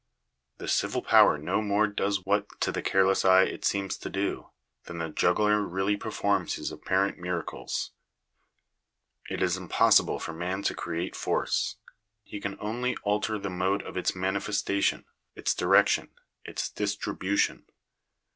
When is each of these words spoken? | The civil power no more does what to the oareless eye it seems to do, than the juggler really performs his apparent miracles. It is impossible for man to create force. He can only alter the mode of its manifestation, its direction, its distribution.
| 0.31 0.57
The 0.57 0.67
civil 0.67 1.03
power 1.03 1.37
no 1.37 1.61
more 1.61 1.85
does 1.85 2.25
what 2.25 2.59
to 2.61 2.71
the 2.71 2.81
oareless 2.81 3.23
eye 3.23 3.43
it 3.43 3.63
seems 3.63 3.95
to 3.97 4.09
do, 4.09 4.49
than 4.85 4.97
the 4.97 5.09
juggler 5.11 5.61
really 5.61 5.95
performs 5.95 6.55
his 6.55 6.71
apparent 6.71 7.19
miracles. 7.19 7.91
It 9.29 9.43
is 9.43 9.57
impossible 9.57 10.17
for 10.17 10.33
man 10.33 10.63
to 10.63 10.73
create 10.73 11.15
force. 11.15 11.75
He 12.23 12.39
can 12.41 12.57
only 12.59 12.95
alter 13.03 13.37
the 13.37 13.51
mode 13.51 13.83
of 13.83 13.95
its 13.95 14.15
manifestation, 14.15 15.05
its 15.35 15.53
direction, 15.53 16.09
its 16.45 16.71
distribution. 16.71 17.67